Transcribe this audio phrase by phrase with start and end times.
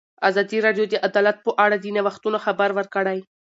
[0.29, 3.19] ازادي راډیو د عدالت په اړه د نوښتونو خبر ورکړی.